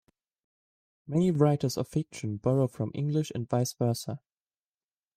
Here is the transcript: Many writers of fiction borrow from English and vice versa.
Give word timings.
Many 1.05 1.29
writers 1.29 1.77
of 1.77 1.87
fiction 1.87 2.37
borrow 2.37 2.65
from 2.65 2.89
English 2.95 3.31
and 3.35 3.47
vice 3.47 3.73
versa. 3.73 4.19